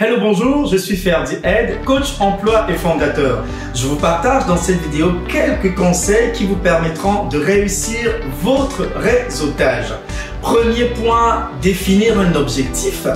Hello, 0.00 0.20
bonjour, 0.20 0.64
je 0.66 0.76
suis 0.76 0.96
Ferdi 0.96 1.38
Ed, 1.42 1.82
coach 1.84 2.20
emploi 2.20 2.70
et 2.70 2.74
fondateur. 2.74 3.42
Je 3.74 3.84
vous 3.88 3.96
partage 3.96 4.46
dans 4.46 4.56
cette 4.56 4.80
vidéo 4.80 5.10
quelques 5.28 5.74
conseils 5.74 6.30
qui 6.30 6.46
vous 6.46 6.54
permettront 6.54 7.26
de 7.26 7.36
réussir 7.36 8.12
votre 8.40 8.86
réseautage. 8.94 9.92
Premier 10.40 10.84
point, 10.84 11.50
définir 11.60 12.16
un 12.20 12.32
objectif 12.36 13.08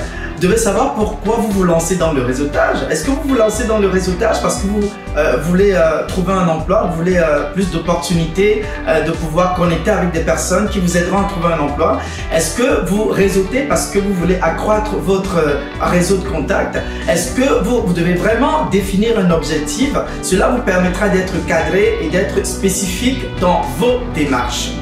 devez 0.43 0.57
savoir 0.57 0.95
pourquoi 0.95 1.37
vous 1.37 1.53
vous 1.53 1.63
lancez 1.63 1.97
dans 1.97 2.13
le 2.13 2.23
réseautage. 2.23 2.79
Est-ce 2.91 3.05
que 3.05 3.11
vous 3.11 3.21
vous 3.25 3.35
lancez 3.37 3.65
dans 3.65 3.79
le 3.79 3.89
réseautage 3.89 4.43
parce 4.43 4.57
que 4.57 4.67
vous 4.67 4.91
euh, 5.17 5.37
voulez 5.43 5.73
euh, 5.73 6.05
trouver 6.09 6.33
un 6.33 6.49
emploi, 6.49 6.89
vous 6.91 6.97
voulez 6.97 7.17
euh, 7.17 7.53
plus 7.53 7.71
d'opportunités 7.71 8.65
de 9.07 9.13
pouvoir 9.13 9.55
connecter 9.55 9.91
avec 9.91 10.11
des 10.11 10.21
personnes 10.21 10.69
qui 10.69 10.81
vous 10.81 10.97
aideront 10.97 11.19
à 11.19 11.25
trouver 11.29 11.55
un 11.55 11.61
emploi? 11.61 12.01
Est-ce 12.35 12.57
que 12.57 12.85
vous 12.87 13.05
réseautez 13.05 13.63
parce 13.63 13.91
que 13.91 14.01
vous 14.01 14.13
voulez 14.15 14.39
accroître 14.43 14.97
votre 14.97 15.39
réseau 15.81 16.17
de 16.17 16.29
contacts? 16.29 16.79
Est-ce 17.09 17.35
que 17.37 17.63
vous, 17.63 17.83
vous 17.83 17.93
devez 17.93 18.15
vraiment 18.15 18.67
définir 18.71 19.19
un 19.19 19.31
objectif? 19.31 19.93
Cela 20.23 20.49
vous 20.49 20.63
permettra 20.63 21.09
d'être 21.09 21.35
cadré 21.47 21.99
et 22.03 22.09
d'être 22.09 22.45
spécifique 22.45 23.23
dans 23.41 23.63
vos 23.79 24.01
démarches. 24.15 24.82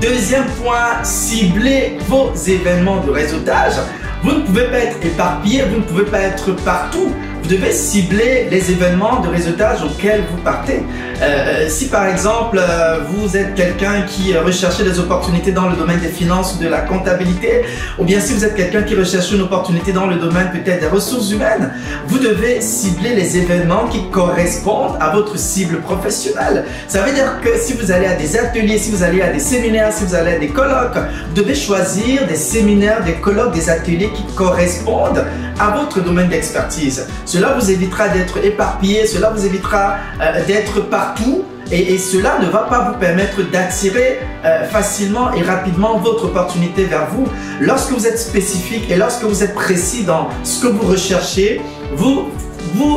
Deuxième 0.00 0.46
point, 0.62 1.02
ciblez 1.02 1.98
vos 2.06 2.32
événements 2.32 3.00
de 3.04 3.10
réseautage. 3.10 3.74
Vous 4.22 4.30
ne 4.30 4.40
pouvez 4.42 4.64
pas 4.64 4.78
être 4.78 5.04
éparpillé, 5.04 5.62
vous 5.62 5.78
ne 5.78 5.82
pouvez 5.82 6.04
pas 6.04 6.20
être 6.20 6.52
partout. 6.64 7.12
Vous 7.48 7.54
devez 7.54 7.72
cibler 7.72 8.46
les 8.50 8.70
événements 8.70 9.20
de 9.20 9.28
réseautage 9.28 9.82
auxquels 9.82 10.22
vous 10.30 10.36
partez. 10.42 10.82
Euh, 11.20 11.24
euh, 11.24 11.68
si 11.70 11.86
par 11.86 12.06
exemple 12.06 12.60
euh, 12.60 12.98
vous 13.08 13.38
êtes 13.38 13.54
quelqu'un 13.54 14.02
qui 14.02 14.36
recherche 14.36 14.82
des 14.82 14.98
opportunités 15.00 15.50
dans 15.50 15.66
le 15.70 15.74
domaine 15.74 15.98
des 15.98 16.08
finances 16.08 16.54
ou 16.54 16.62
de 16.62 16.68
la 16.68 16.82
comptabilité, 16.82 17.62
ou 17.98 18.04
bien 18.04 18.20
si 18.20 18.34
vous 18.34 18.44
êtes 18.44 18.54
quelqu'un 18.54 18.82
qui 18.82 18.94
recherche 18.94 19.32
une 19.32 19.40
opportunité 19.40 19.92
dans 19.92 20.06
le 20.06 20.16
domaine 20.16 20.50
peut-être 20.52 20.80
des 20.80 20.88
ressources 20.88 21.30
humaines, 21.30 21.72
vous 22.06 22.18
devez 22.18 22.60
cibler 22.60 23.14
les 23.14 23.38
événements 23.38 23.86
qui 23.86 24.10
correspondent 24.10 24.98
à 25.00 25.08
votre 25.16 25.38
cible 25.38 25.80
professionnelle. 25.80 26.66
Ça 26.86 27.00
veut 27.00 27.14
dire 27.14 27.40
que 27.42 27.58
si 27.58 27.72
vous 27.72 27.90
allez 27.90 28.06
à 28.06 28.14
des 28.14 28.36
ateliers, 28.36 28.76
si 28.76 28.90
vous 28.90 29.02
allez 29.02 29.22
à 29.22 29.32
des 29.32 29.40
séminaires, 29.40 29.90
si 29.90 30.04
vous 30.04 30.14
allez 30.14 30.34
à 30.34 30.38
des 30.38 30.48
colloques, 30.48 30.98
vous 31.28 31.42
devez 31.42 31.54
choisir 31.54 32.26
des 32.26 32.36
séminaires, 32.36 33.02
des 33.04 33.14
colloques, 33.14 33.54
des 33.54 33.70
ateliers 33.70 34.10
qui 34.14 34.24
correspondent 34.34 35.24
à 35.58 35.70
votre 35.70 36.00
domaine 36.00 36.28
d'expertise. 36.28 37.06
Cela 37.38 37.52
vous 37.52 37.70
évitera 37.70 38.08
d'être 38.08 38.44
éparpillé, 38.44 39.06
cela 39.06 39.30
vous 39.30 39.46
évitera 39.46 39.94
euh, 40.20 40.44
d'être 40.44 40.80
partout 40.80 41.44
et, 41.70 41.96
cela 41.96 42.40
ne 42.40 42.48
va 42.48 42.66
pas 42.68 42.90
vous 42.90 42.98
permettre 42.98 43.48
d'attirer 43.48 44.18
euh, 44.44 44.64
facilement 44.64 45.32
et 45.32 45.42
rapidement 45.42 45.98
votre 45.98 46.24
opportunité 46.24 46.86
vers 46.86 47.06
vous. 47.12 47.28
Lorsque 47.60 47.92
vous 47.92 48.08
êtes 48.08 48.18
spécifique 48.18 48.90
et 48.90 48.96
lorsque 48.96 49.22
vous 49.22 49.44
êtes 49.44 49.54
précis 49.54 50.02
dans 50.02 50.30
ce 50.42 50.62
que 50.62 50.66
vous 50.66 50.84
recherchez, 50.84 51.60
vous 51.94 52.26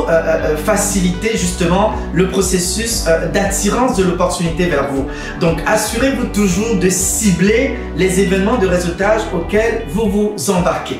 euh, 0.09 0.57
facilitez 0.57 1.37
justement 1.37 1.93
le 2.11 2.27
processus 2.29 3.05
d'attirance 3.31 3.95
de 3.95 4.05
l'opportunité 4.05 4.65
vers 4.65 4.91
vous. 4.91 5.05
Donc 5.39 5.59
assurez-vous 5.67 6.25
toujours 6.33 6.77
de 6.77 6.89
cibler 6.89 7.77
les 7.95 8.19
événements 8.19 8.57
de 8.57 8.65
réseautage 8.65 9.21
auxquels 9.35 9.85
vous 9.87 10.09
vous 10.09 10.49
embarquez. 10.49 10.99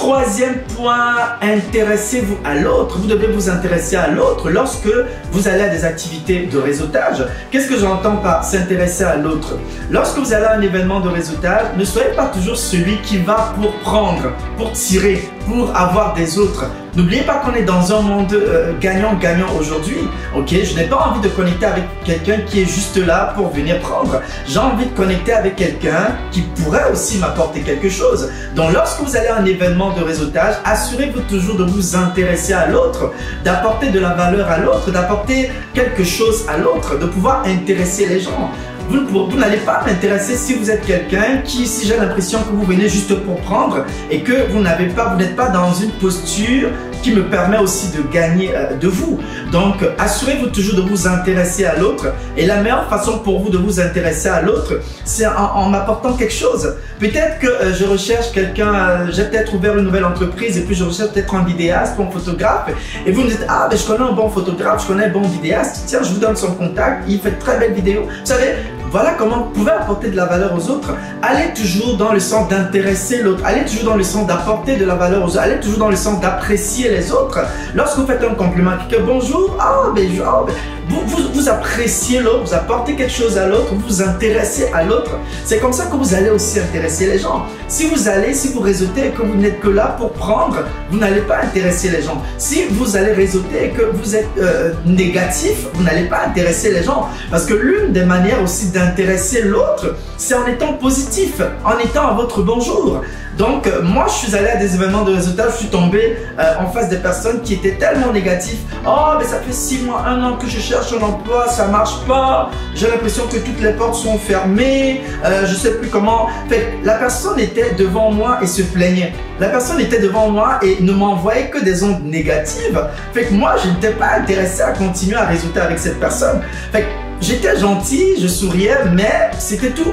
Troisième 0.00 0.58
point, 0.76 1.16
intéressez-vous 1.42 2.36
à 2.44 2.54
l'autre. 2.54 2.98
Vous 2.98 3.08
devez 3.08 3.26
vous 3.26 3.50
intéresser 3.50 3.96
à 3.96 4.06
l'autre 4.06 4.48
lorsque 4.48 4.88
vous 5.32 5.48
allez 5.48 5.62
à 5.62 5.68
des 5.70 5.84
activités 5.84 6.46
de 6.46 6.56
réseautage. 6.56 7.24
Qu'est-ce 7.50 7.68
que 7.68 7.76
j'entends 7.76 8.18
par 8.18 8.44
s'intéresser 8.44 9.02
à 9.02 9.16
l'autre? 9.16 9.58
Lorsque 9.90 10.16
vous 10.18 10.32
allez 10.32 10.44
à 10.44 10.54
un 10.54 10.60
événement 10.60 11.00
de 11.00 11.08
réseautage, 11.08 11.76
ne 11.76 11.84
soyez 11.84 12.10
pas 12.10 12.26
toujours 12.26 12.56
celui 12.56 12.98
qui 12.98 13.18
va 13.18 13.52
pour 13.60 13.72
prendre, 13.80 14.30
pour 14.56 14.70
tirer, 14.70 15.28
pour 15.48 15.74
avoir 15.74 16.14
des 16.14 16.38
autres. 16.38 16.66
N'oubliez 16.94 17.22
pas 17.22 17.36
qu'on 17.36 17.54
est 17.54 17.62
dans 17.62 17.92
un 17.92 18.02
monde 18.02 18.32
euh, 18.32 18.72
gagnant-gagnant 18.80 19.48
aujourd'hui. 19.58 19.98
Ok, 20.36 20.48
je 20.50 20.74
n'ai 20.76 20.84
pas 20.84 21.10
envie 21.10 21.20
de 21.20 21.28
connecter 21.28 21.66
avec 21.66 21.84
quelqu'un 22.04 22.38
qui 22.46 22.62
est 22.62 22.66
juste 22.66 22.96
là 22.96 23.32
pour 23.36 23.50
venir 23.50 23.78
prendre. 23.80 24.20
J'ai 24.46 24.58
envie 24.58 24.86
de 24.86 24.94
connecter 24.96 25.32
avec 25.32 25.56
quelqu'un 25.56 26.16
qui 26.30 26.42
pourrait 26.42 26.90
aussi 26.92 27.18
m'apporter 27.18 27.60
quelque 27.60 27.88
chose. 27.88 28.30
Donc, 28.54 28.72
lorsque 28.72 29.00
vous 29.00 29.16
allez 29.16 29.28
à 29.28 29.36
un 29.36 29.44
événement 29.44 29.92
de 29.92 30.02
réseautage, 30.02 30.56
assurez-vous 30.64 31.20
toujours 31.22 31.56
de 31.56 31.64
vous 31.64 31.96
intéresser 31.96 32.52
à 32.52 32.66
l'autre, 32.66 33.12
d'apporter 33.44 33.90
de 33.90 34.00
la 34.00 34.14
valeur 34.14 34.48
à 34.50 34.58
l'autre, 34.58 34.90
d'apporter 34.90 35.50
quelque 35.74 36.04
chose 36.04 36.44
à 36.48 36.58
l'autre, 36.58 36.98
de 36.98 37.06
pouvoir 37.06 37.44
intéresser 37.46 38.06
les 38.06 38.20
gens. 38.20 38.50
Vous, 38.88 39.36
n'allez 39.36 39.58
pas 39.58 39.82
m'intéresser 39.86 40.36
si 40.36 40.54
vous 40.54 40.70
êtes 40.70 40.84
quelqu'un 40.86 41.42
qui, 41.44 41.66
si 41.66 41.86
j'ai 41.86 41.96
l'impression 41.96 42.38
que 42.40 42.52
vous 42.52 42.64
venez 42.64 42.88
juste 42.88 43.14
pour 43.24 43.36
prendre 43.40 43.84
et 44.10 44.20
que 44.20 44.50
vous 44.50 44.60
n'avez 44.60 44.86
pas, 44.86 45.10
vous 45.10 45.18
n'êtes 45.18 45.36
pas 45.36 45.48
dans 45.48 45.74
une 45.74 45.90
posture 45.92 46.70
qui 47.02 47.12
me 47.12 47.22
permet 47.22 47.58
aussi 47.58 47.96
de 47.96 48.02
gagner 48.02 48.50
euh, 48.54 48.74
de 48.74 48.88
vous. 48.88 49.20
Donc, 49.52 49.76
assurez-vous 49.98 50.48
toujours 50.48 50.76
de 50.76 50.82
vous 50.82 51.06
intéresser 51.06 51.64
à 51.64 51.78
l'autre. 51.78 52.12
Et 52.36 52.46
la 52.46 52.60
meilleure 52.60 52.88
façon 52.88 53.18
pour 53.18 53.40
vous 53.40 53.50
de 53.50 53.58
vous 53.58 53.80
intéresser 53.80 54.28
à 54.28 54.42
l'autre, 54.42 54.80
c'est 55.04 55.26
en, 55.26 55.68
m'apportant 55.68 56.14
quelque 56.14 56.34
chose. 56.34 56.74
Peut-être 56.98 57.38
que 57.38 57.46
euh, 57.46 57.74
je 57.74 57.84
recherche 57.84 58.32
quelqu'un, 58.32 58.74
euh, 58.74 59.06
j'ai 59.12 59.24
peut-être 59.24 59.54
ouvert 59.54 59.76
une 59.76 59.84
nouvelle 59.84 60.04
entreprise 60.04 60.58
et 60.58 60.62
puis 60.62 60.74
je 60.74 60.84
recherche 60.84 61.12
peut-être 61.12 61.34
un 61.34 61.44
vidéaste 61.44 61.94
ou 61.98 62.02
un 62.02 62.10
photographe. 62.10 62.70
Et 63.06 63.12
vous 63.12 63.22
me 63.22 63.28
dites, 63.28 63.44
ah, 63.48 63.68
mais 63.70 63.76
je 63.76 63.86
connais 63.86 64.04
un 64.04 64.12
bon 64.12 64.28
photographe, 64.28 64.82
je 64.82 64.88
connais 64.88 65.04
un 65.04 65.12
bon 65.12 65.22
vidéaste. 65.22 65.84
Tiens, 65.86 66.00
je 66.02 66.10
vous 66.10 66.20
donne 66.20 66.36
son 66.36 66.52
contact, 66.54 67.04
il 67.08 67.20
fait 67.20 67.38
très 67.38 67.58
belles 67.58 67.74
vidéos. 67.74 68.02
Vous 68.02 68.26
savez, 68.26 68.54
voilà 68.90 69.14
comment 69.18 69.44
vous 69.44 69.50
pouvez 69.50 69.72
apporter 69.72 70.10
de 70.10 70.16
la 70.16 70.24
valeur 70.24 70.54
aux 70.54 70.70
autres. 70.70 70.94
Allez 71.22 71.52
toujours 71.52 71.96
dans 71.96 72.12
le 72.12 72.20
sens 72.20 72.48
d'intéresser 72.48 73.22
l'autre. 73.22 73.42
Allez 73.44 73.64
toujours 73.64 73.90
dans 73.90 73.96
le 73.96 74.02
sens 74.02 74.26
d'apporter 74.26 74.76
de 74.76 74.84
la 74.84 74.94
valeur 74.94 75.24
aux 75.24 75.28
autres. 75.28 75.40
Allez 75.40 75.60
toujours 75.60 75.78
dans 75.78 75.90
le 75.90 75.96
sens 75.96 76.20
d'apprécier 76.20 76.90
les 76.90 77.12
autres. 77.12 77.40
Lorsque 77.74 77.98
vous 77.98 78.06
faites 78.06 78.24
un 78.24 78.34
compliment 78.34 78.72
quelqu'un, 78.88 79.04
bonjour, 79.04 79.56
ah, 79.60 79.90
ben, 79.94 80.08
oh, 80.20 80.44
ben 80.46 80.54
vous, 80.88 81.48
appréciez 81.48 82.20
l'autre, 82.20 82.44
vous 82.44 82.54
apportez 82.54 82.94
quelque 82.94 83.12
chose 83.12 83.38
à 83.38 83.46
l'autre, 83.46 83.74
vous 83.74 83.86
vous 83.86 84.02
intéressez 84.02 84.70
à 84.72 84.84
l'autre. 84.84 85.12
C'est 85.44 85.58
comme 85.58 85.72
ça 85.72 85.86
que 85.86 85.96
vous 85.96 86.14
allez 86.14 86.30
aussi 86.30 86.58
intéresser 86.58 87.06
les 87.06 87.18
gens. 87.18 87.46
Si 87.68 87.86
vous 87.86 88.08
allez, 88.08 88.34
si 88.34 88.48
vous 88.52 88.60
réseautez 88.60 89.08
et 89.08 89.10
que 89.10 89.22
vous 89.22 89.34
n'êtes 89.34 89.60
que 89.60 89.68
là 89.68 89.96
pour 89.98 90.12
prendre, 90.12 90.64
vous 90.90 90.98
n'allez 90.98 91.20
pas 91.20 91.38
intéresser 91.42 91.90
les 91.90 92.02
gens. 92.02 92.22
Si 92.38 92.64
vous 92.70 92.96
allez 92.96 93.12
réseauter 93.12 93.72
que 93.76 93.82
vous 93.82 94.16
êtes 94.16 94.28
euh, 94.38 94.72
négatif, 94.86 95.66
vous 95.74 95.82
n'allez 95.82 96.04
pas 96.04 96.26
intéresser 96.26 96.72
les 96.72 96.82
gens. 96.82 97.08
Parce 97.30 97.44
que 97.44 97.54
l'une 97.54 97.92
des 97.92 98.04
manières 98.04 98.42
aussi 98.42 98.70
d'intéresser 98.70 99.42
l'autre, 99.42 99.96
c'est 100.16 100.34
en 100.34 100.46
étant 100.46 100.74
positif, 100.74 101.40
en 101.64 101.78
étant 101.78 102.08
à 102.08 102.14
votre 102.14 102.42
bonjour. 102.42 103.02
Donc, 103.38 103.68
euh, 103.68 103.82
moi, 103.82 104.06
je 104.08 104.26
suis 104.26 104.34
allé 104.34 104.48
à 104.48 104.56
des 104.56 104.74
événements 104.74 105.04
de 105.04 105.14
réseautage, 105.14 105.52
je 105.52 105.56
suis 105.58 105.68
tombé 105.68 106.16
euh, 106.40 106.54
en 106.58 106.66
face 106.70 106.88
des 106.88 106.96
personnes 106.96 107.40
qui 107.40 107.54
étaient 107.54 107.76
tellement 107.76 108.12
négatives. 108.12 108.58
Oh, 108.84 109.12
mais 109.16 109.24
ça 109.24 109.38
fait 109.38 109.52
six 109.52 109.78
mois, 109.82 110.04
un 110.04 110.20
an 110.24 110.36
que 110.36 110.48
je 110.48 110.58
cherche 110.58 110.92
un 110.92 111.04
emploi, 111.04 111.46
ça 111.48 111.68
marche 111.68 112.00
pas. 112.08 112.50
J'ai 112.74 112.88
l'impression 112.88 113.28
que 113.28 113.36
toutes 113.36 113.60
les 113.60 113.74
portes 113.74 113.94
sont 113.94 114.18
fermées. 114.18 115.02
Euh, 115.24 115.46
je 115.46 115.54
sais 115.54 115.74
plus 115.74 115.88
comment. 115.88 116.26
Fait, 116.48 116.78
la 116.82 116.94
personne 116.94 117.38
était 117.38 117.74
devant 117.74 118.10
moi 118.10 118.38
et 118.42 118.46
se 118.48 118.62
plaignait. 118.62 119.12
La 119.38 119.50
personne 119.50 119.78
était 119.78 120.00
devant 120.00 120.30
moi 120.30 120.58
et 120.62 120.78
ne 120.80 120.92
m'envoyait 120.92 121.48
que 121.48 121.62
des 121.62 121.84
ondes 121.84 122.02
négatives. 122.02 122.88
Fait 123.14 123.26
que 123.26 123.34
moi, 123.34 123.54
je 123.62 123.70
n'étais 123.70 123.92
pas 123.92 124.16
intéressé 124.18 124.62
à 124.62 124.72
continuer 124.72 125.16
à 125.16 125.26
réseauter 125.26 125.60
avec 125.60 125.78
cette 125.78 126.00
personne. 126.00 126.40
Fait 126.72 126.86
j'étais 127.20 127.56
gentil, 127.56 128.20
je 128.20 128.26
souriais, 128.26 128.78
mais 128.92 129.30
c'était 129.38 129.70
tout. 129.70 129.92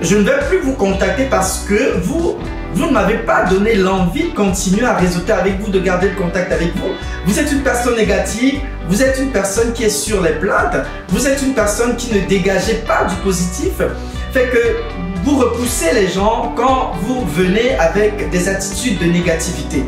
Je 0.00 0.16
ne 0.16 0.22
vais 0.22 0.38
plus 0.48 0.60
vous 0.60 0.74
contacter 0.74 1.24
parce 1.24 1.64
que 1.68 1.98
vous 1.98 2.36
vous 2.74 2.86
ne 2.86 2.92
m'avez 2.92 3.18
pas 3.18 3.44
donné 3.44 3.74
l'envie 3.74 4.30
de 4.30 4.34
continuer 4.34 4.84
à 4.84 4.96
réseauter 4.96 5.32
avec 5.32 5.60
vous, 5.60 5.70
de 5.70 5.78
garder 5.78 6.08
le 6.08 6.16
contact 6.16 6.52
avec 6.52 6.74
vous. 6.76 6.90
Vous 7.24 7.38
êtes 7.38 7.50
une 7.52 7.62
personne 7.62 7.96
négative, 7.96 8.60
vous 8.88 9.02
êtes 9.02 9.18
une 9.18 9.30
personne 9.30 9.72
qui 9.72 9.84
est 9.84 9.90
sur 9.90 10.20
les 10.22 10.32
plaintes, 10.32 10.76
vous 11.08 11.26
êtes 11.26 11.40
une 11.42 11.54
personne 11.54 11.96
qui 11.96 12.12
ne 12.14 12.26
dégagez 12.26 12.82
pas 12.86 13.04
du 13.04 13.14
positif. 13.16 13.74
Fait 14.32 14.48
que 14.48 14.76
vous 15.24 15.38
repoussez 15.38 15.94
les 15.94 16.08
gens 16.08 16.52
quand 16.56 16.92
vous 17.02 17.24
venez 17.26 17.76
avec 17.76 18.28
des 18.30 18.48
attitudes 18.48 18.98
de 18.98 19.06
négativité. 19.06 19.84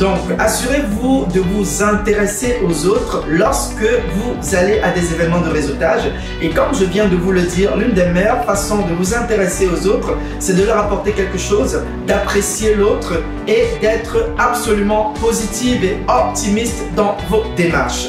Donc, 0.00 0.20
assurez-vous 0.38 1.26
de 1.26 1.40
vous 1.40 1.82
intéresser 1.82 2.56
aux 2.66 2.86
autres 2.86 3.22
lorsque 3.28 3.84
vous 4.14 4.56
allez 4.56 4.80
à 4.80 4.92
des 4.92 5.12
événements 5.12 5.42
de 5.42 5.50
réseautage. 5.50 6.10
Et 6.40 6.48
comme 6.48 6.74
je 6.74 6.86
viens 6.86 7.06
de 7.06 7.16
vous 7.16 7.32
le 7.32 7.42
dire, 7.42 7.76
l'une 7.76 7.92
des 7.92 8.06
meilleures 8.06 8.42
façons 8.46 8.78
de 8.86 8.94
vous 8.94 9.14
intéresser 9.14 9.68
aux 9.68 9.86
autres, 9.86 10.16
c'est 10.38 10.56
de 10.56 10.64
leur 10.64 10.78
apporter 10.78 11.12
quelque 11.12 11.36
chose, 11.36 11.82
d'apprécier 12.06 12.76
l'autre 12.76 13.12
et 13.46 13.78
d'être 13.82 14.30
absolument 14.38 15.12
positive 15.20 15.84
et 15.84 15.98
optimiste 16.08 16.82
dans 16.96 17.18
vos 17.28 17.42
démarches. 17.54 18.08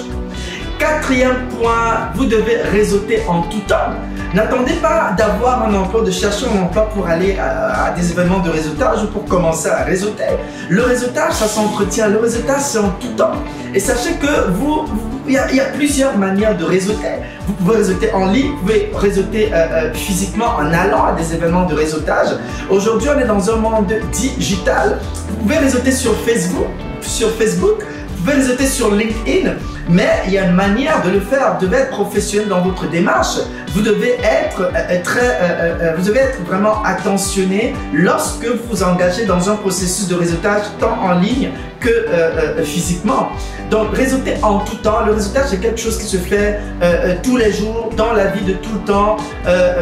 Quatrième 0.80 1.50
point, 1.60 2.10
vous 2.16 2.26
devez 2.26 2.56
réseauter 2.72 3.20
en 3.28 3.42
tout 3.44 3.60
temps. 3.68 3.92
N'attendez 4.34 4.76
pas 4.76 5.14
d'avoir 5.18 5.68
un 5.68 5.74
emploi, 5.76 6.04
de 6.04 6.12
chercher 6.12 6.46
un 6.46 6.64
emploi 6.64 6.90
pour 6.90 7.06
aller 7.06 7.38
à, 7.38 7.92
des 7.92 8.12
événements 8.12 8.40
de 8.40 8.50
réseautage 8.50 9.04
ou 9.04 9.08
pour 9.08 9.26
commencer 9.26 9.68
à 9.68 9.84
réseauter. 9.84 10.24
Le 10.70 10.84
réseautage, 10.84 11.34
ça 11.34 11.48
s'entretient. 11.48 12.08
Le 12.08 12.18
réseautage, 12.18 12.62
c'est 12.62 12.80
en 12.80 12.92
tout 12.92 13.14
temps. 13.18 13.34
Et 13.74 13.80
sachez 13.80 14.14
que 14.14 14.50
vous, 14.52 14.86
il 15.28 15.34
y, 15.34 15.38
a, 15.38 15.66
plusieurs 15.76 16.18
manières 16.18 16.58
de 16.58 16.64
réseauter. 16.64 17.20
Vous 17.46 17.54
pouvez 17.54 17.78
réseauter 17.78 18.14
en 18.14 18.28
ligne, 18.28 18.52
vous 18.52 18.58
pouvez 18.60 18.92
réseauter 18.96 19.50
euh, 19.52 19.56
euh, 19.56 19.94
physiquement 19.94 20.56
en 20.58 20.72
allant 20.72 21.06
à 21.06 21.12
des 21.14 21.34
événements 21.34 21.66
de 21.66 21.74
réseautage. 21.74 22.30
Aujourd'hui, 22.70 23.10
on 23.14 23.20
est 23.20 23.28
dans 23.28 23.52
un 23.52 23.58
monde 23.58 23.94
digital. 24.14 25.00
Vous 25.30 25.36
pouvez 25.44 25.58
réseauter 25.58 25.92
sur 25.92 26.16
Facebook, 26.22 26.68
sur 27.02 27.30
Facebook, 27.32 27.84
vous 28.22 28.28
pouvez 28.30 28.44
réseauter 28.44 28.68
sur 28.68 28.94
LinkedIn. 28.94 29.54
Mais 29.90 30.22
il 30.28 30.34
y 30.34 30.38
a 30.38 30.46
une 30.46 30.54
manière 30.54 31.02
de 31.02 31.10
le 31.10 31.20
faire. 31.20 31.58
Vous 31.60 31.66
devez 31.66 31.78
être 31.78 31.90
professionnel 31.90 32.50
dans 32.50 32.62
votre 32.62 32.88
démarche. 32.88 33.40
Vous 33.74 33.82
devez 33.82 34.20
être 34.22 34.62
euh, 34.62 35.04
très, 35.04 35.96
vous 35.98 36.06
devez 36.06 36.20
être 36.20 36.40
vraiment 36.46 36.84
attentionné 36.84 37.74
lorsque 37.94 38.46
vous 38.46 38.60
vous 38.70 38.84
engagez 38.84 39.26
dans 39.26 39.50
un 39.50 39.56
processus 39.56 40.08
de 40.08 40.14
réseautage 40.14 40.62
tant 40.80 41.00
en 41.02 41.20
ligne 41.20 41.50
que 41.82 41.90
euh, 41.90 42.60
euh, 42.60 42.64
physiquement. 42.64 43.30
Donc 43.70 43.96
réseauter 43.96 44.36
en 44.44 44.60
tout 44.60 44.76
temps, 44.78 45.06
le 45.06 45.14
réseautage 45.14 45.48
c'est 45.50 45.60
quelque 45.60 45.80
chose 45.80 45.98
qui 45.98 46.06
se 46.06 46.18
fait 46.18 46.60
euh, 46.82 47.16
tous 47.24 47.38
les 47.38 47.52
jours, 47.52 47.90
dans 47.98 48.14
la 48.14 48.28
vie 48.28 48.46
de 48.46 48.54
tout 48.54 48.74
le 48.74 48.80
temps. 48.82 49.18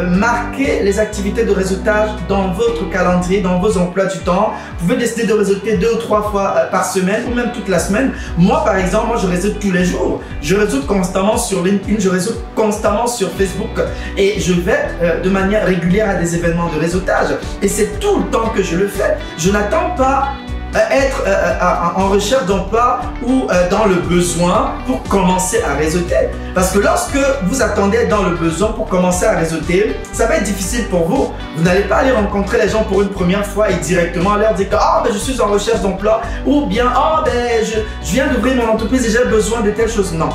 marquez 0.08 0.82
les 0.82 0.98
activités 0.98 1.44
de 1.44 1.52
réseautage 1.52 2.10
dans 2.28 2.52
votre 2.52 2.88
calendrier, 2.90 3.40
dans 3.40 3.58
vos 3.58 3.76
emplois 3.78 4.06
du 4.06 4.18
temps. 4.18 4.52
Vous 4.78 4.86
pouvez 4.86 4.98
décider 4.98 5.26
de 5.26 5.32
réseauter 5.32 5.76
deux 5.76 5.94
ou 5.94 5.98
trois 5.98 6.30
fois 6.30 6.68
par 6.70 6.84
semaine 6.84 7.22
ou 7.30 7.34
même 7.34 7.52
toute 7.52 7.68
la 7.68 7.78
semaine. 7.78 8.12
Moi 8.38 8.64
par 8.64 8.76
exemple, 8.76 9.08
moi 9.08 9.16
je 9.20 9.26
réseaute 9.26 9.58
tous 9.60 9.72
les 9.72 9.84
jours. 9.84 10.20
Je 10.40 10.56
réseaute 10.56 10.86
constamment 10.86 11.36
sur 11.36 11.62
LinkedIn, 11.62 11.98
je 11.98 12.08
réseaute 12.08 12.40
constamment 12.54 13.06
sur 13.06 13.28
Facebook 13.30 13.76
et 14.16 14.40
je 14.40 14.52
vais 14.52 14.80
de 15.22 15.30
manière 15.30 15.66
régulière 15.66 16.08
à 16.10 16.14
des 16.14 16.34
événements 16.34 16.70
de 16.74 16.78
réseautage. 16.78 17.30
Et 17.60 17.68
c'est 17.68 17.98
tout 18.00 18.18
le 18.18 18.24
temps 18.30 18.48
que 18.54 18.62
je 18.62 18.76
le 18.76 18.88
fais. 18.88 19.16
Je 19.36 19.50
n'attends 19.50 19.90
pas 19.96 20.34
être 20.78 21.22
euh, 21.26 21.30
euh, 21.30 22.00
en 22.00 22.08
recherche 22.08 22.46
d'emploi 22.46 23.00
ou 23.26 23.46
dans 23.70 23.86
le 23.86 23.96
besoin 23.96 24.74
pour 24.86 25.02
commencer 25.04 25.60
à 25.62 25.74
réseauter. 25.74 26.28
Parce 26.54 26.70
que 26.70 26.78
lorsque 26.78 27.18
vous 27.44 27.62
attendez 27.62 28.06
dans 28.06 28.22
le 28.22 28.36
besoin 28.36 28.72
pour 28.72 28.86
commencer 28.88 29.26
à 29.26 29.36
réseauter, 29.36 29.96
ça 30.12 30.26
va 30.26 30.36
être 30.36 30.44
difficile 30.44 30.86
pour 30.88 31.08
vous. 31.08 31.32
Vous 31.56 31.62
n'allez 31.64 31.82
pas 31.82 31.96
aller 31.96 32.12
rencontrer 32.12 32.58
les 32.58 32.68
gens 32.68 32.84
pour 32.84 33.02
une 33.02 33.08
première 33.08 33.44
fois 33.44 33.70
et 33.70 33.74
directement 33.76 34.36
leur 34.36 34.54
dire 34.54 34.68
que 34.68 34.76
oh, 34.76 35.02
ben, 35.04 35.12
je 35.12 35.18
suis 35.18 35.40
en 35.40 35.46
recherche 35.46 35.80
d'emploi 35.80 36.22
ou 36.46 36.66
bien 36.66 36.86
oh, 36.96 37.22
ben, 37.24 37.64
je, 37.64 37.80
je 38.06 38.12
viens 38.12 38.28
d'ouvrir 38.28 38.56
mon 38.56 38.72
entreprise 38.72 39.06
et 39.06 39.10
j'ai 39.10 39.28
besoin 39.28 39.60
de 39.60 39.70
telle 39.70 39.90
chose. 39.90 40.12
Non 40.12 40.30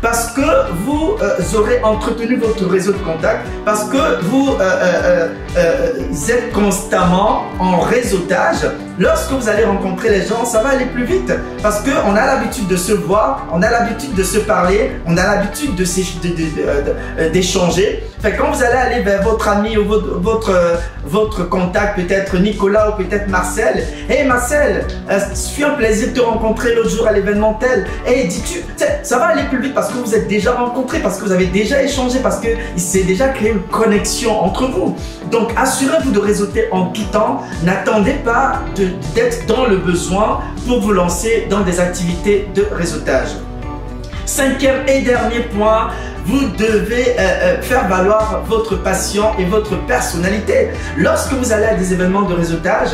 parce 0.00 0.30
que 0.30 0.40
vous 0.84 1.16
aurez 1.56 1.82
entretenu 1.82 2.36
votre 2.36 2.64
réseau 2.68 2.92
de 2.92 2.98
contacts, 2.98 3.44
parce 3.64 3.82
que 3.82 4.22
vous 4.26 4.56
êtes 6.30 6.52
constamment 6.52 7.46
en 7.58 7.80
réseautage 7.80 8.64
Lorsque 8.98 9.30
vous 9.30 9.48
allez 9.48 9.64
rencontrer 9.64 10.10
les 10.10 10.26
gens, 10.26 10.44
ça 10.44 10.60
va 10.60 10.70
aller 10.70 10.86
plus 10.86 11.04
vite 11.04 11.32
parce 11.62 11.82
qu'on 11.82 12.16
a 12.16 12.26
l'habitude 12.26 12.66
de 12.66 12.76
se 12.76 12.92
voir, 12.92 13.46
on 13.52 13.62
a 13.62 13.70
l'habitude 13.70 14.12
de 14.14 14.24
se 14.24 14.38
parler, 14.38 14.90
on 15.06 15.16
a 15.16 15.22
l'habitude 15.22 15.70
euh, 15.78 17.30
d'échanger. 17.30 18.02
Fait 18.20 18.34
quand 18.34 18.50
vous 18.50 18.64
allez 18.64 18.76
aller 18.76 19.02
vers 19.02 19.22
votre 19.22 19.46
ami 19.46 19.76
ou 19.76 19.84
votre, 19.84 20.18
votre, 20.18 20.50
euh, 20.50 21.44
contact, 21.44 21.94
peut-être 21.94 22.36
Nicolas 22.38 22.90
ou 22.90 23.02
peut-être 23.02 23.28
Marcel, 23.28 23.84
Hey 24.08 24.26
Marcel, 24.26 24.84
euh, 25.08 25.20
ce 25.32 25.54
fut 25.54 25.62
un 25.62 25.70
plaisir 25.70 26.08
de 26.08 26.14
te 26.14 26.20
rencontrer 26.20 26.74
l'autre 26.74 26.90
jour 26.90 27.06
à 27.06 27.12
l'événement 27.12 27.54
tel. 27.54 27.86
Hey, 28.04 28.26
dis-tu, 28.26 28.64
ça 29.04 29.18
va 29.18 29.26
aller 29.26 29.44
plus 29.44 29.62
vite 29.62 29.74
parce 29.74 29.90
que 29.92 29.98
vous 29.98 30.14
êtes 30.16 30.26
déjà 30.26 30.52
rencontrés, 30.54 30.98
parce 30.98 31.18
que 31.18 31.24
vous 31.24 31.32
avez 31.32 31.46
déjà 31.46 31.80
échangé, 31.84 32.18
parce 32.20 32.40
qu'il 32.40 32.80
s'est 32.80 33.04
déjà 33.04 33.28
créé 33.28 33.50
une 33.50 33.62
connexion 33.62 34.42
entre 34.42 34.66
vous. 34.66 34.96
Donc 35.30 35.50
assurez-vous 35.56 36.10
de 36.10 36.18
réseauter 36.18 36.66
en 36.72 36.86
temps. 37.12 37.42
N'attendez 37.62 38.14
pas 38.24 38.60
d'être 39.14 39.46
dans 39.46 39.66
le 39.66 39.76
besoin 39.76 40.40
pour 40.66 40.80
vous 40.80 40.92
lancer 40.92 41.46
dans 41.50 41.60
des 41.60 41.80
activités 41.80 42.48
de 42.54 42.66
réseautage. 42.72 43.28
Cinquième 44.26 44.86
et 44.86 45.00
dernier 45.00 45.40
point, 45.40 45.88
vous 46.26 46.48
devez 46.58 47.16
euh, 47.18 47.20
euh, 47.20 47.62
faire 47.62 47.88
valoir 47.88 48.42
votre 48.46 48.76
passion 48.76 49.30
et 49.38 49.44
votre 49.46 49.76
personnalité. 49.86 50.68
Lorsque 50.98 51.32
vous 51.32 51.52
allez 51.52 51.64
à 51.64 51.74
des 51.74 51.94
événements 51.94 52.22
de 52.22 52.34
réseautage, 52.34 52.90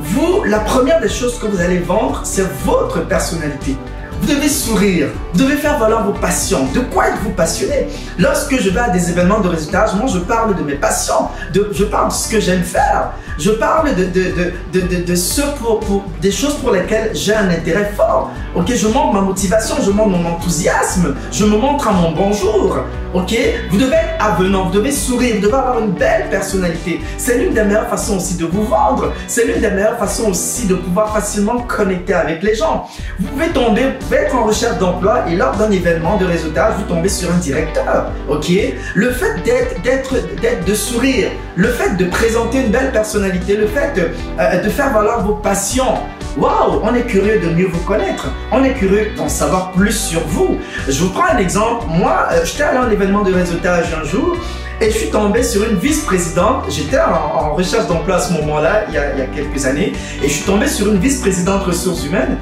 vous, 0.00 0.44
la 0.44 0.60
première 0.60 1.00
des 1.00 1.08
choses 1.08 1.38
que 1.38 1.46
vous 1.46 1.60
allez 1.60 1.78
vendre, 1.78 2.20
c'est 2.24 2.46
votre 2.64 3.00
personnalité. 3.06 3.76
Vous 4.20 4.32
devez 4.32 4.48
sourire, 4.48 5.08
vous 5.32 5.44
devez 5.44 5.56
faire 5.56 5.78
valoir 5.78 6.04
vos 6.04 6.12
passions. 6.12 6.66
De 6.72 6.80
quoi 6.80 7.08
êtes-vous 7.08 7.30
passionné? 7.30 7.88
Lorsque 8.18 8.58
je 8.58 8.70
vais 8.70 8.80
à 8.80 8.88
des 8.90 9.10
événements 9.10 9.40
de 9.40 9.48
réseautage, 9.48 9.94
moi 9.94 10.06
je 10.06 10.18
parle 10.18 10.54
de 10.54 10.62
mes 10.62 10.76
passions, 10.76 11.28
de, 11.52 11.68
je 11.72 11.84
parle 11.84 12.08
de 12.08 12.14
ce 12.14 12.30
que 12.30 12.40
j'aime 12.40 12.62
faire. 12.62 13.10
Je 13.38 13.50
parle 13.50 13.94
de, 13.96 14.04
de, 14.04 14.52
de, 14.72 15.04
de, 15.04 15.14
ce 15.16 15.42
pour, 15.58 15.80
pour, 15.80 16.04
des 16.22 16.30
choses 16.30 16.54
pour 16.54 16.70
lesquelles 16.70 17.10
j'ai 17.14 17.34
un 17.34 17.48
intérêt 17.50 17.92
fort. 17.96 18.30
Ok, 18.54 18.72
je 18.72 18.86
montre 18.86 19.12
ma 19.12 19.22
motivation, 19.22 19.74
je 19.84 19.90
montre 19.90 20.10
mon 20.10 20.28
enthousiasme, 20.28 21.16
je 21.32 21.44
me 21.44 21.56
montre 21.56 21.88
à 21.88 21.92
mon 21.92 22.12
bonjour. 22.12 22.78
Ok, 23.12 23.36
vous 23.70 23.76
devez 23.76 23.94
être 23.94 24.24
avenant, 24.24 24.64
vous 24.66 24.72
devez 24.72 24.90
sourire, 24.90 25.36
vous 25.36 25.42
devez 25.42 25.54
avoir 25.54 25.78
une 25.80 25.92
belle 25.92 26.28
personnalité. 26.30 27.00
C'est 27.16 27.38
l'une 27.38 27.54
des 27.54 27.62
meilleures 27.62 27.88
façons 27.88 28.16
aussi 28.16 28.36
de 28.36 28.44
vous 28.44 28.64
vendre. 28.64 29.12
C'est 29.28 29.44
l'une 29.46 29.60
des 29.60 29.70
meilleures 29.70 29.98
façons 29.98 30.30
aussi 30.30 30.66
de 30.66 30.74
pouvoir 30.74 31.12
facilement 31.12 31.60
connecter 31.60 32.14
avec 32.14 32.42
les 32.42 32.54
gens. 32.56 32.88
Vous 33.20 33.28
pouvez 33.28 33.48
tomber, 33.48 33.82
vous 33.82 34.06
pouvez 34.06 34.16
être 34.18 34.34
en 34.34 34.44
recherche 34.44 34.78
d'emploi 34.78 35.24
et 35.28 35.36
lors 35.36 35.56
d'un 35.56 35.70
événement 35.70 36.16
de 36.16 36.24
réseautage, 36.24 36.74
vous 36.78 36.92
tombez 36.92 37.08
sur 37.08 37.30
un 37.32 37.38
directeur. 37.38 38.10
Ok, 38.28 38.50
le 38.94 39.10
fait 39.10 39.42
d'être, 39.44 39.80
d'être, 39.82 40.14
d'être, 40.40 40.64
de 40.64 40.74
sourire, 40.74 41.30
le 41.54 41.68
fait 41.68 41.96
de 41.96 42.06
présenter 42.06 42.62
une 42.62 42.70
belle 42.70 42.90
personnalité 42.90 43.23
le 43.32 43.66
fait 43.66 43.92
euh, 43.98 44.62
de, 44.62 44.68
faire 44.68 44.92
valoir 44.92 45.24
vos 45.24 45.34
passions. 45.34 45.94
Waouh, 46.36 46.80
on 46.82 46.94
est 46.94 47.02
curieux 47.02 47.38
de 47.38 47.48
mieux 47.50 47.66
vous 47.66 47.80
connaître. 47.80 48.28
On 48.50 48.64
est 48.64 48.72
curieux 48.72 49.12
d'en 49.16 49.28
savoir 49.28 49.72
plus 49.72 49.92
sur 49.92 50.20
vous. 50.26 50.58
Je 50.88 51.04
vous 51.04 51.10
prends 51.10 51.26
un 51.26 51.38
exemple. 51.38 51.86
Moi, 51.88 52.28
euh, 52.32 52.44
j'étais 52.44 52.64
allé 52.64 52.78
à 52.78 52.82
un 52.82 52.90
événement 52.90 53.22
de 53.22 53.32
réseautage 53.32 53.86
un 53.94 54.04
jour 54.04 54.36
et 54.80 54.90
je 54.90 54.98
suis 54.98 55.10
tombé 55.10 55.42
sur 55.42 55.68
une 55.68 55.76
vice-présidente. 55.76 56.64
J'étais 56.68 56.98
en, 56.98 57.54
recherche 57.54 57.86
d'emploi 57.86 58.16
à 58.16 58.20
ce 58.20 58.32
moment-là, 58.34 58.84
il, 58.88 58.94
y 58.94 58.98
a 58.98 59.26
quelques 59.26 59.64
années, 59.66 59.92
et 60.22 60.28
je 60.28 60.32
suis 60.32 60.44
tombé 60.44 60.66
sur 60.66 60.88
une 60.92 60.98
vice-présidente 60.98 61.62
ressources 61.62 62.04
humaines. 62.04 62.38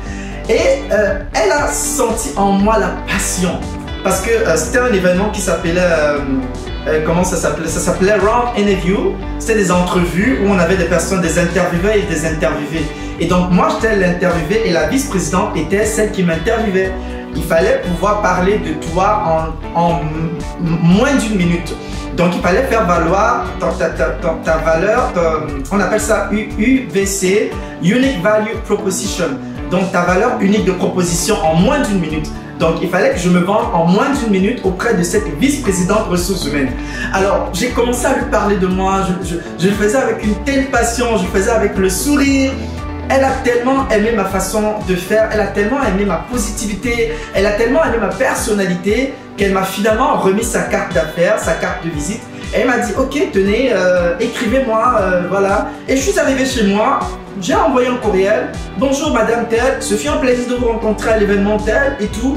Et 0.49 0.83
euh, 0.91 1.21
elle 1.35 1.53
a 1.53 1.69
senti 1.69 2.31
en 2.37 2.53
moi 2.53 2.79
la 2.79 2.97
passion. 3.07 3.61
Parce 4.03 4.21
que 4.23 4.31
c'était 4.57 4.79
un 4.79 4.93
événement 4.93 5.29
qui 5.31 5.41
s'appelait 5.41 5.79
comment 7.07 7.25
ça 7.25 7.37
s'appelait? 7.37 7.69
Ça 7.69 7.81
s'appelait 7.81 8.15
Round 8.15 8.57
Interview. 8.57 9.15
C'était 9.39 9.57
des 9.57 9.71
entrevues 9.71 10.39
où 10.43 10.49
on 10.51 10.59
avait 10.59 10.77
des 10.77 10.85
personnes, 10.85 11.21
des 11.21 11.39
interviewés 11.39 12.01
et 12.01 12.13
des 12.13 12.27
interviewés. 12.27 12.87
Et 13.21 13.27
donc 13.27 13.51
moi 13.51 13.69
j'étais 13.71 13.97
l'interviewé 13.97 14.63
et 14.67 14.73
la 14.73 14.89
vice-présidente 14.89 15.57
était 15.57 15.85
celle 15.85 16.11
qui 16.13 16.23
m'interviewait. 16.23 16.93
Il 17.35 17.43
fallait 17.45 17.81
pouvoir 17.87 18.21
parler 18.21 18.59
de 18.59 18.75
toi 18.91 19.23
en, 19.75 19.81
en 19.81 20.01
moins 20.61 21.15
d'une 21.15 21.37
minute. 21.37 21.75
Donc 22.17 22.33
il 22.35 22.43
fallait 22.43 22.65
faire 22.65 22.87
valoir 22.87 23.47
ta, 23.59 23.69
ta, 23.69 23.89
ta, 23.89 24.29
ta 24.45 24.57
valeur, 24.59 25.13
on 25.71 25.81
appelle 25.81 26.01
ça 26.01 26.29
UVC, 26.31 27.51
Unique 27.83 28.23
Value 28.23 28.57
Proposition. 28.67 29.25
Donc 29.71 29.91
ta 29.93 30.03
valeur 30.03 30.33
unique 30.41 30.67
de 30.67 30.73
proposition 30.73 31.37
en 31.43 31.55
moins 31.55 31.81
d'une 31.81 32.01
minute. 32.01 32.29
Donc, 32.63 32.77
il 32.81 32.89
fallait 32.89 33.11
que 33.11 33.19
je 33.19 33.29
me 33.29 33.41
vende 33.41 33.75
en 33.75 33.87
moins 33.87 34.11
d'une 34.11 34.31
minute 34.31 34.61
auprès 34.63 34.95
de 34.95 35.03
cette 35.03 35.27
vice-présidente 35.37 36.07
ressources 36.09 36.47
humaines. 36.47 36.71
Alors, 37.13 37.51
j'ai 37.53 37.71
commencé 37.71 38.07
à 38.07 38.15
lui 38.15 38.31
parler 38.31 38.55
de 38.55 38.69
moi. 38.69 39.01
Je, 39.59 39.67
le 39.67 39.75
faisais 39.75 39.97
avec 39.97 40.23
une 40.23 40.37
telle 40.45 40.67
passion, 40.67 41.17
je 41.17 41.25
le 41.25 41.31
faisais 41.31 41.51
avec 41.51 41.77
le 41.77 41.91
sourire. 41.91 42.53
Elle 43.09 43.25
a 43.25 43.33
tellement 43.43 43.89
aimé 43.89 44.13
ma 44.15 44.27
façon 44.27 44.75
de 44.89 44.95
faire, 44.95 45.29
elle 45.33 45.41
a 45.41 45.49
tellement 45.49 45.83
aimé 45.83 46.05
ma 46.05 46.25
positivité, 46.31 47.11
elle 47.35 47.47
a 47.47 47.53
tellement 47.55 47.83
aimé 47.83 47.97
ma 48.01 48.11
personnalité 48.11 49.13
qu'elle 49.37 49.53
m'a 49.53 49.65
finalement 49.65 50.19
remis 50.19 50.45
sa 50.45 50.63
carte 50.63 50.95
d'affaires, 50.95 51.41
sa 51.41 51.55
carte 51.55 51.85
de 51.85 51.91
visite. 51.91 52.23
Elle 52.55 52.67
m'a 52.67 52.79
dit, 52.79 52.93
ok, 52.99 53.31
tenez, 53.33 53.71
euh, 53.73 54.15
écrivez-moi, 54.21 54.99
euh, 55.01 55.23
voilà. 55.31 55.71
Et 55.89 55.97
je 55.97 56.03
suis 56.03 56.19
arrivé 56.19 56.45
chez 56.45 56.65
moi, 56.65 57.01
j'ai 57.41 57.55
envoyé 57.55 57.89
un 57.89 57.97
courriel. 57.97 58.53
Bonjour 58.77 59.11
Madame 59.11 59.47
Tel, 59.49 59.77
ce 59.81 59.95
fut 59.95 60.09
un 60.09 60.19
plaisir 60.19 60.49
de 60.51 60.57
vous 60.57 60.67
rencontrer 60.67 61.13
à 61.13 61.19
l'événement 61.19 61.57
tel 61.57 61.97
et 61.99 62.09
tout. 62.09 62.37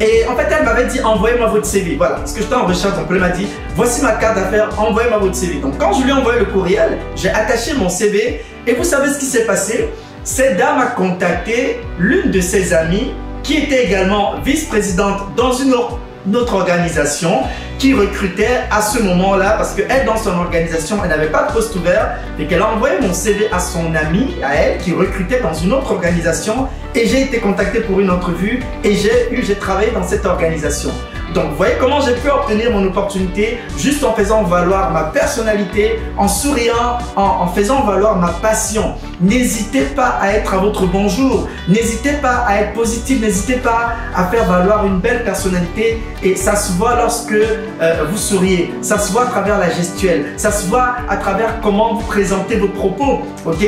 Et 0.00 0.26
en 0.28 0.34
fait, 0.34 0.48
elle 0.50 0.64
m'avait 0.64 0.86
dit 0.86 1.00
envoyez-moi 1.00 1.46
votre 1.46 1.66
CV. 1.66 1.94
Voilà, 1.94 2.16
parce 2.16 2.32
que 2.32 2.42
j'étais 2.42 2.54
en 2.54 2.66
recherche, 2.66 2.96
donc 2.96 3.06
elle 3.10 3.20
m'a 3.20 3.28
dit 3.28 3.46
voici 3.76 4.02
ma 4.02 4.12
carte 4.12 4.34
d'affaires, 4.34 4.70
envoyez-moi 4.76 5.18
votre 5.18 5.36
CV. 5.36 5.60
Donc 5.60 5.78
quand 5.78 5.92
je 5.92 6.02
lui 6.02 6.10
ai 6.10 6.14
envoyé 6.14 6.40
le 6.40 6.46
courriel, 6.46 6.98
j'ai 7.14 7.30
attaché 7.30 7.74
mon 7.74 7.88
CV 7.88 8.44
et 8.66 8.74
vous 8.74 8.84
savez 8.84 9.12
ce 9.12 9.20
qui 9.20 9.26
s'est 9.26 9.46
passé? 9.46 9.88
Cette 10.24 10.56
dame 10.56 10.80
a 10.80 10.86
contacté 10.86 11.80
l'une 12.00 12.32
de 12.32 12.40
ses 12.40 12.74
amies 12.74 13.12
qui 13.44 13.58
était 13.58 13.84
également 13.84 14.40
vice-présidente 14.44 15.36
dans 15.36 15.52
une 15.52 15.74
autre 15.74 16.00
notre 16.26 16.54
organisation 16.54 17.42
qui 17.78 17.92
recrutait 17.92 18.60
à 18.70 18.80
ce 18.80 19.02
moment-là 19.02 19.54
parce 19.58 19.74
qu'elle, 19.74 20.06
dans 20.06 20.16
son 20.16 20.30
organisation, 20.30 20.98
elle 21.02 21.10
n'avait 21.10 21.30
pas 21.30 21.48
de 21.48 21.52
poste 21.52 21.74
ouvert 21.76 22.18
et 22.38 22.46
qu'elle 22.46 22.62
a 22.62 22.70
envoyé 22.70 22.96
mon 23.00 23.12
CV 23.12 23.48
à 23.52 23.58
son 23.58 23.94
ami, 23.94 24.36
à 24.42 24.54
elle, 24.54 24.78
qui 24.78 24.92
recrutait 24.92 25.40
dans 25.40 25.54
une 25.54 25.72
autre 25.72 25.92
organisation 25.92 26.68
et 26.94 27.06
j'ai 27.06 27.22
été 27.22 27.38
contacté 27.38 27.80
pour 27.80 28.00
une 28.00 28.10
entrevue 28.10 28.62
et 28.84 28.94
j'ai 28.94 29.32
eu, 29.32 29.44
j'ai 29.44 29.56
travaillé 29.56 29.90
dans 29.90 30.04
cette 30.04 30.24
organisation. 30.24 30.90
Donc, 31.34 31.50
vous 31.50 31.56
voyez 31.56 31.74
comment 31.80 32.00
j'ai 32.00 32.14
pu 32.14 32.30
obtenir 32.30 32.70
mon 32.70 32.86
opportunité 32.86 33.58
juste 33.76 34.04
en 34.04 34.12
faisant 34.14 34.44
valoir 34.44 34.92
ma 34.92 35.02
personnalité, 35.04 35.98
en 36.16 36.28
souriant, 36.28 36.98
en, 37.16 37.48
faisant 37.48 37.82
valoir 37.82 38.16
ma 38.16 38.28
passion. 38.28 38.94
N'hésitez 39.20 39.82
pas 39.82 40.16
à 40.20 40.30
être 40.30 40.54
à 40.54 40.58
votre 40.58 40.86
bonjour. 40.86 41.48
N'hésitez 41.68 42.12
pas 42.22 42.44
à 42.46 42.60
être 42.60 42.72
positif. 42.74 43.20
N'hésitez 43.20 43.56
pas 43.56 43.94
à 44.14 44.24
faire 44.26 44.44
valoir 44.44 44.86
une 44.86 45.00
belle 45.00 45.24
personnalité. 45.24 46.00
Et 46.22 46.36
ça 46.36 46.54
se 46.54 46.72
voit 46.74 46.94
lorsque 46.94 47.32
euh, 47.32 48.04
vous 48.08 48.16
souriez. 48.16 48.72
Ça 48.80 48.98
se 48.98 49.10
voit 49.10 49.22
à 49.22 49.26
travers 49.26 49.58
la 49.58 49.70
gestuelle. 49.70 50.26
Ça 50.36 50.52
se 50.52 50.68
voit 50.68 50.94
à 51.08 51.16
travers 51.16 51.60
comment 51.62 51.94
vous 51.94 52.06
présentez 52.06 52.56
vos 52.56 52.68
propos. 52.68 53.22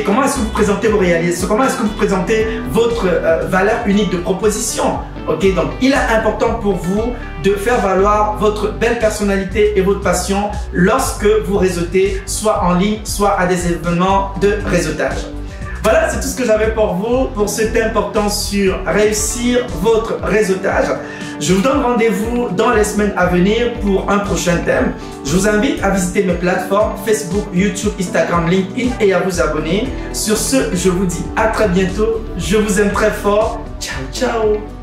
Comment 0.05 0.23
est-ce 0.23 0.35
que 0.35 0.39
vous 0.39 0.49
présentez 0.51 0.87
vos 0.87 0.99
réalités 0.99 1.45
Comment 1.45 1.65
est-ce 1.65 1.75
que 1.75 1.83
vous 1.83 1.97
présentez 1.97 2.47
votre 2.71 3.07
euh, 3.07 3.45
valeur 3.47 3.79
unique 3.87 4.11
de 4.11 4.17
proposition? 4.17 4.99
Ok, 5.27 5.53
donc 5.55 5.71
il 5.81 5.91
est 5.91 6.15
important 6.15 6.55
pour 6.61 6.75
vous 6.75 7.13
de 7.43 7.51
faire 7.51 7.81
valoir 7.81 8.37
votre 8.37 8.71
belle 8.71 8.97
personnalité 8.97 9.77
et 9.77 9.81
votre 9.81 10.01
passion 10.01 10.49
lorsque 10.71 11.27
vous 11.45 11.57
réseautez, 11.57 12.21
soit 12.25 12.63
en 12.63 12.75
ligne, 12.75 12.99
soit 13.03 13.37
à 13.39 13.45
des 13.45 13.71
événements 13.71 14.33
de 14.41 14.57
réseautage. 14.65 15.27
Voilà, 15.83 16.09
c'est 16.09 16.19
tout 16.19 16.27
ce 16.27 16.35
que 16.35 16.45
j'avais 16.45 16.73
pour 16.73 16.95
vous 16.95 17.27
pour 17.27 17.47
ce 17.47 17.61
thème 17.63 17.93
portant 17.93 18.29
sur 18.29 18.77
réussir 18.85 19.65
votre 19.81 20.17
réseautage. 20.21 20.87
Je 21.39 21.53
vous 21.53 21.61
donne 21.61 21.81
rendez-vous 21.81 22.49
dans 22.49 22.71
les 22.71 22.83
semaines 22.83 23.13
à 23.15 23.27
venir 23.27 23.73
pour 23.81 24.09
un 24.09 24.19
prochain 24.19 24.57
thème. 24.65 24.93
Je 25.23 25.31
vous 25.33 25.47
invite 25.47 25.83
à 25.83 25.91
visiter 25.91 26.23
mes 26.23 26.33
plateformes 26.33 26.93
Facebook, 27.05 27.45
YouTube, 27.53 27.91
Instagram, 27.99 28.49
LinkedIn 28.49 28.95
et 28.99 29.13
à 29.13 29.19
vous 29.19 29.39
abonner. 29.39 29.87
Sur 30.13 30.37
ce, 30.37 30.73
je 30.73 30.89
vous 30.89 31.05
dis 31.05 31.23
à 31.35 31.47
très 31.47 31.67
bientôt. 31.69 32.21
Je 32.37 32.57
vous 32.57 32.81
aime 32.81 32.91
très 32.91 33.11
fort. 33.11 33.61
Ciao, 33.79 34.01
ciao 34.11 34.76